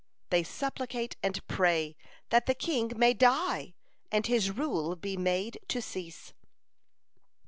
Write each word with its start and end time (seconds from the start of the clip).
They 0.31 0.41
supplicate 0.41 1.15
and 1.21 1.45
pray 1.47 1.95
that 2.29 2.47
the 2.47 2.55
king 2.55 2.91
may 2.95 3.13
die, 3.13 3.75
and 4.11 4.25
his 4.25 4.49
rule 4.49 4.95
be 4.95 5.15
made 5.15 5.59
to 5.67 5.79
cease. 5.79 6.33